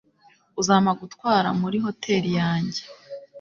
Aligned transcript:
Uzampa 0.61 0.91
gutwara 1.01 1.49
muri 1.61 1.77
hoteri 1.85 2.29
yanjye 2.39 2.81